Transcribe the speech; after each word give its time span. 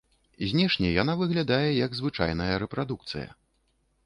Знешне 0.53 0.87
яна 1.01 1.13
выглядае, 1.21 1.69
як 1.85 1.91
звычайная 2.01 2.49
рэпрадукцыя. 2.65 3.29